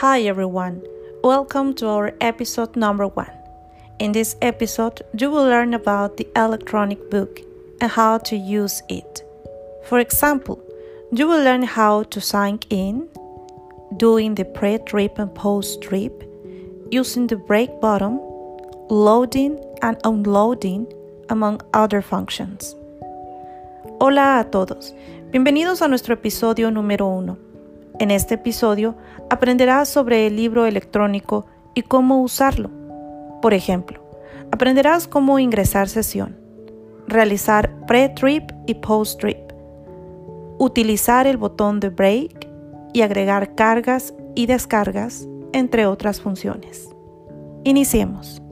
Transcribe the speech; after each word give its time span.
Hi 0.00 0.20
everyone, 0.20 0.82
welcome 1.24 1.72
to 1.76 1.86
our 1.86 2.12
episode 2.20 2.76
number 2.76 3.06
one. 3.06 3.32
In 3.98 4.12
this 4.12 4.36
episode, 4.42 5.00
you 5.18 5.30
will 5.30 5.44
learn 5.44 5.72
about 5.72 6.18
the 6.18 6.28
electronic 6.36 7.10
book 7.10 7.40
and 7.80 7.90
how 7.90 8.18
to 8.28 8.36
use 8.36 8.82
it. 8.90 9.22
For 9.88 9.98
example, 9.98 10.62
you 11.12 11.26
will 11.26 11.42
learn 11.42 11.62
how 11.62 12.02
to 12.12 12.20
sign 12.20 12.58
in, 12.68 13.08
doing 13.96 14.34
the 14.34 14.44
pre 14.44 14.76
trip 14.80 15.18
and 15.18 15.34
post 15.34 15.80
trip, 15.80 16.12
using 16.90 17.26
the 17.26 17.36
break 17.36 17.80
button, 17.80 18.20
loading 18.90 19.58
and 19.80 19.96
unloading, 20.04 20.92
among 21.30 21.62
other 21.72 22.02
functions. 22.02 22.76
Hola 23.98 24.40
a 24.40 24.44
todos, 24.44 24.92
bienvenidos 25.30 25.80
a 25.80 25.88
nuestro 25.88 26.12
episodio 26.12 26.70
número 26.70 27.08
uno. 27.08 27.45
En 27.98 28.10
este 28.10 28.34
episodio 28.34 28.94
aprenderás 29.30 29.88
sobre 29.88 30.26
el 30.26 30.36
libro 30.36 30.66
electrónico 30.66 31.46
y 31.74 31.82
cómo 31.82 32.20
usarlo. 32.20 32.70
Por 33.40 33.54
ejemplo, 33.54 34.02
aprenderás 34.52 35.08
cómo 35.08 35.38
ingresar 35.38 35.88
sesión, 35.88 36.36
realizar 37.06 37.86
pre-trip 37.86 38.50
y 38.66 38.74
post-trip, 38.74 39.38
utilizar 40.58 41.26
el 41.26 41.38
botón 41.38 41.80
de 41.80 41.88
break 41.88 42.48
y 42.92 43.00
agregar 43.00 43.54
cargas 43.54 44.14
y 44.34 44.46
descargas, 44.46 45.26
entre 45.52 45.86
otras 45.86 46.20
funciones. 46.20 46.90
Iniciemos. 47.64 48.42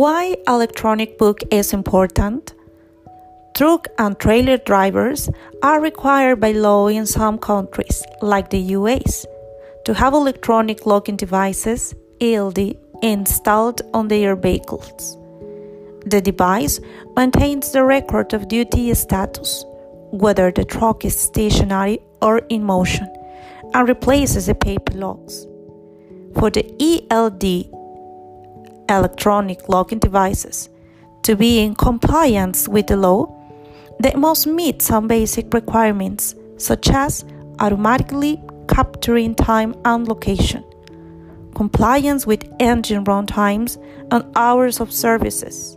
Why 0.00 0.34
electronic 0.48 1.18
book 1.18 1.40
is 1.50 1.74
important? 1.74 2.54
Truck 3.54 3.86
and 3.98 4.18
trailer 4.18 4.56
drivers 4.56 5.28
are 5.62 5.78
required 5.78 6.40
by 6.40 6.52
law 6.52 6.88
in 6.88 7.04
some 7.04 7.36
countries, 7.36 8.02
like 8.22 8.48
the 8.48 8.60
US, 8.78 9.26
to 9.84 9.92
have 9.92 10.14
electronic 10.14 10.86
locking 10.86 11.16
devices 11.16 11.94
ELD 12.18 12.78
installed 13.02 13.82
on 13.92 14.08
their 14.08 14.36
vehicles. 14.36 15.18
The 16.06 16.22
device 16.22 16.80
maintains 17.14 17.70
the 17.70 17.84
record 17.84 18.32
of 18.32 18.48
duty 18.48 18.94
status, 18.94 19.66
whether 20.12 20.50
the 20.50 20.64
truck 20.64 21.04
is 21.04 21.20
stationary 21.20 21.98
or 22.22 22.38
in 22.48 22.64
motion, 22.64 23.06
and 23.74 23.86
replaces 23.86 24.46
the 24.46 24.54
paper 24.54 24.94
logs. 24.94 25.46
For 26.38 26.48
the 26.48 26.64
ELD 26.80 27.79
electronic 28.90 29.68
logging 29.68 29.98
devices. 29.98 30.68
To 31.22 31.36
be 31.36 31.60
in 31.60 31.74
compliance 31.74 32.68
with 32.68 32.88
the 32.88 32.96
law, 32.96 33.36
they 34.00 34.14
must 34.14 34.46
meet 34.46 34.82
some 34.82 35.06
basic 35.06 35.52
requirements, 35.52 36.34
such 36.56 36.90
as 36.90 37.24
automatically 37.58 38.42
capturing 38.68 39.34
time 39.34 39.74
and 39.84 40.08
location, 40.08 40.64
compliance 41.54 42.26
with 42.26 42.50
engine 42.58 43.04
run 43.04 43.26
times 43.26 43.78
and 44.10 44.24
hours 44.36 44.80
of 44.80 44.92
services, 44.92 45.76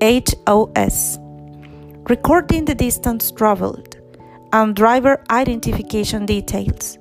HOS, 0.00 1.18
recording 2.08 2.64
the 2.64 2.74
distance 2.74 3.30
traveled, 3.30 3.96
and 4.52 4.74
driver 4.74 5.22
identification 5.30 6.24
details. 6.26 6.98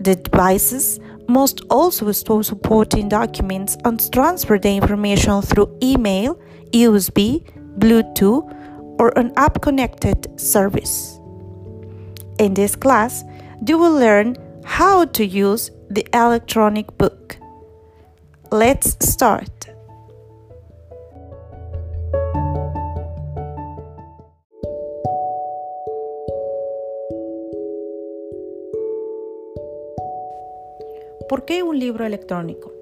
The 0.00 0.16
devices 0.16 0.98
must 1.30 1.62
also 1.70 2.12
store 2.12 2.42
supporting 2.42 3.08
documents 3.08 3.76
and 3.84 4.12
transfer 4.12 4.58
the 4.58 4.76
information 4.76 5.40
through 5.42 5.78
email, 5.82 6.38
USB, 6.72 7.44
Bluetooth, 7.78 8.44
or 9.00 9.16
an 9.18 9.32
app 9.36 9.62
connected 9.62 10.38
service. 10.38 11.18
In 12.38 12.54
this 12.54 12.76
class, 12.76 13.24
you 13.66 13.78
will 13.78 13.94
learn 13.94 14.36
how 14.64 15.04
to 15.04 15.24
use 15.24 15.70
the 15.88 16.06
electronic 16.12 16.96
book. 16.98 17.36
Let's 18.50 18.96
start. 19.08 19.70
¿Por 31.30 31.44
qué 31.44 31.62
un 31.62 31.78
libro 31.78 32.04
electrónico? 32.04 32.72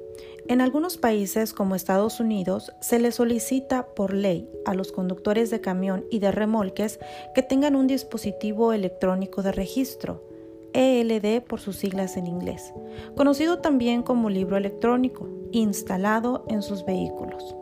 En 0.49 0.63
algunos 0.63 0.97
países 0.97 1.53
como 1.53 1.75
Estados 1.75 2.19
Unidos 2.19 2.73
se 2.81 2.99
le 2.99 3.13
solicita 3.13 3.89
por 3.89 4.15
ley 4.15 4.49
a 4.65 4.73
los 4.73 4.91
conductores 4.91 5.51
de 5.51 5.61
camión 5.61 6.07
y 6.11 6.21
de 6.21 6.33
remolques 6.33 6.99
que 7.35 7.43
tengan 7.43 7.77
un 7.77 7.87
dispositivo 7.87 8.73
electrónico 8.73 9.43
de 9.43 9.53
registro, 9.53 10.25
ELD 10.73 11.43
por 11.43 11.61
sus 11.61 11.77
siglas 11.77 12.17
en 12.17 12.27
inglés, 12.27 12.73
conocido 13.15 13.59
también 13.59 14.03
como 14.03 14.31
libro 14.31 14.57
electrónico, 14.57 15.29
instalado 15.53 16.47
en 16.49 16.63
sus 16.63 16.87
vehículos. 16.87 17.55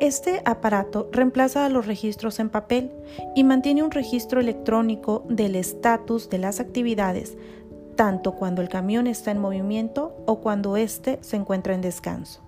Este 0.00 0.42
aparato 0.44 1.08
reemplaza 1.12 1.64
a 1.64 1.68
los 1.68 1.86
registros 1.86 2.40
en 2.40 2.50
papel 2.50 2.90
y 3.36 3.44
mantiene 3.44 3.84
un 3.84 3.92
registro 3.92 4.40
electrónico 4.40 5.24
del 5.28 5.54
estatus 5.54 6.28
de 6.28 6.38
las 6.38 6.58
actividades 6.58 7.38
tanto 7.96 8.32
cuando 8.32 8.62
el 8.62 8.68
camión 8.68 9.06
está 9.06 9.30
en 9.30 9.38
movimiento 9.38 10.14
o 10.26 10.40
cuando 10.40 10.76
éste 10.76 11.18
se 11.22 11.36
encuentra 11.36 11.74
en 11.74 11.80
descanso. 11.80 12.42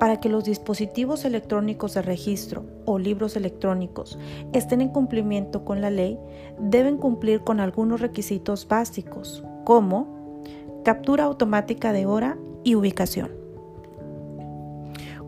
Para 0.00 0.18
que 0.18 0.28
los 0.28 0.44
dispositivos 0.44 1.24
electrónicos 1.24 1.94
de 1.94 2.02
registro 2.02 2.64
o 2.84 2.98
libros 2.98 3.36
electrónicos 3.36 4.18
estén 4.52 4.80
en 4.80 4.88
cumplimiento 4.88 5.64
con 5.64 5.80
la 5.80 5.90
ley, 5.90 6.18
deben 6.58 6.96
cumplir 6.96 7.42
con 7.42 7.60
algunos 7.60 8.00
requisitos 8.00 8.66
básicos, 8.66 9.44
como 9.64 10.42
captura 10.84 11.24
automática 11.24 11.92
de 11.92 12.06
hora 12.06 12.36
y 12.64 12.74
ubicación, 12.74 13.30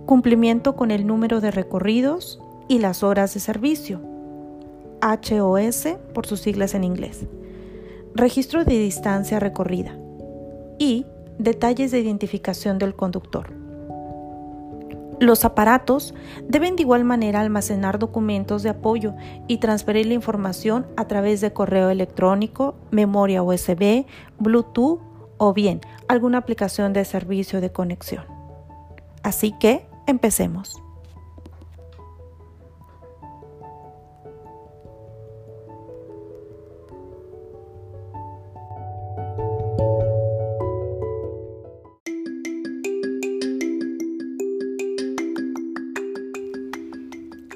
cumplimiento 0.07 0.75
con 0.75 0.91
el 0.91 1.07
número 1.07 1.41
de 1.41 1.51
recorridos 1.51 2.43
y 2.67 2.79
las 2.79 3.03
horas 3.03 3.35
de 3.35 3.41
servicio, 3.41 4.01
HOS 5.03 5.89
por 6.15 6.27
sus 6.27 6.41
siglas 6.41 6.75
en 6.75 6.85
inglés 6.85 7.27
registro 8.15 8.65
de 8.65 8.79
distancia 8.79 9.41
recorrida 9.41 9.97
y 10.79 11.07
detalles 11.39 11.91
de 11.91 12.01
identificación 12.01 12.79
del 12.79 12.95
conductor. 12.95 13.53
Los 15.21 15.45
aparatos 15.45 16.15
deben 16.49 16.75
de 16.75 16.83
igual 16.83 17.05
manera 17.05 17.41
almacenar 17.41 17.99
documentos 17.99 18.65
de 18.65 18.71
apoyo 18.71 19.15
y 19.47 19.59
transferir 19.59 20.07
la 20.07 20.15
información 20.15 20.87
a 20.97 21.07
través 21.07 21.41
de 21.41 21.53
correo 21.53 21.91
electrónico, 21.91 22.75
memoria 22.91 23.43
USB, 23.43 24.05
Bluetooth 24.41 25.01
o 25.39 25.53
bien 25.53 25.81
alguna 26.09 26.39
aplicación 26.39 26.93
de 26.93 27.05
servicio 27.05 27.61
de 27.61 27.71
conexión. 27.71 28.25
Así 29.23 29.53
que, 29.59 29.87
empecemos. 30.09 30.83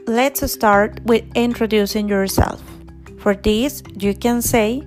Let's 0.09 0.41
start 0.53 1.01
with 1.05 1.25
introducing 1.35 2.09
yourself. 2.09 2.63
For 3.19 3.35
this, 3.35 3.83
you 3.99 4.15
can 4.15 4.41
say, 4.41 4.87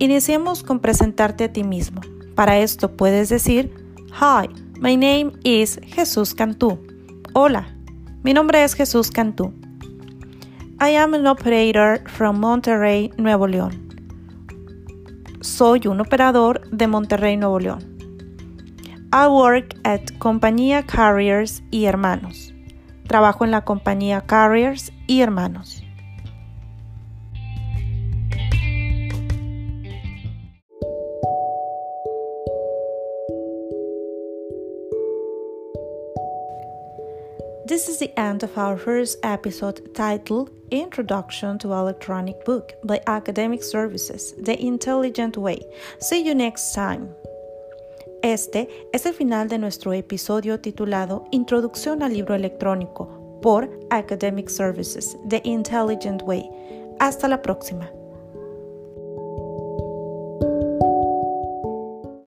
iniciemos 0.00 0.64
con 0.64 0.80
presentarte 0.80 1.44
a 1.44 1.52
ti 1.52 1.62
mismo. 1.62 2.00
Para 2.34 2.58
esto 2.58 2.88
puedes 2.88 3.28
decir, 3.28 3.72
Hi, 4.10 4.48
my 4.80 4.96
name 4.96 5.38
is 5.44 5.78
Jesús 5.86 6.34
Cantú. 6.34 6.80
Hola, 7.32 7.68
mi 8.24 8.32
nombre 8.32 8.64
es 8.64 8.74
Jesús 8.74 9.12
Cantú. 9.12 9.52
I 10.80 10.96
am 10.96 11.14
an 11.14 11.28
operator 11.28 12.02
from 12.08 12.40
Monterrey, 12.40 13.12
Nuevo 13.16 13.46
León. 13.46 13.88
Soy 15.42 15.86
un 15.86 16.00
operador 16.00 16.68
de 16.72 16.88
Monterrey, 16.88 17.36
Nuevo 17.36 17.60
León. 17.60 17.84
I 19.12 19.28
work 19.28 19.76
at 19.84 20.00
Compañía 20.18 20.84
Carriers 20.84 21.62
y 21.70 21.84
Hermanos. 21.84 22.53
Trabajo 23.06 23.44
en 23.44 23.50
la 23.50 23.64
compañía 23.64 24.22
Carriers 24.26 24.92
y 25.06 25.20
Hermanos. 25.20 25.84
This 37.66 37.88
is 37.88 37.98
the 37.98 38.12
end 38.20 38.42
of 38.42 38.58
our 38.58 38.76
first 38.76 39.18
episode 39.22 39.94
titled 39.94 40.50
Introduction 40.70 41.58
to 41.60 41.72
Electronic 41.72 42.44
Book 42.44 42.74
by 42.84 43.00
Academic 43.06 43.62
Services 43.62 44.34
The 44.38 44.62
Intelligent 44.62 45.38
Way. 45.38 45.60
See 45.98 46.22
you 46.22 46.34
next 46.34 46.74
time. 46.74 47.14
Este 48.24 48.70
es 48.94 49.04
el 49.04 49.12
final 49.12 49.50
de 49.50 49.58
nuestro 49.58 49.92
episodio 49.92 50.58
titulado 50.58 51.26
Introducción 51.30 52.02
al 52.02 52.14
libro 52.14 52.34
electrónico 52.34 53.38
por 53.42 53.68
Academic 53.90 54.48
Services, 54.48 55.18
The 55.28 55.42
Intelligent 55.44 56.22
Way. 56.22 56.48
Hasta 57.00 57.28
la 57.28 57.42
próxima. 57.42 57.92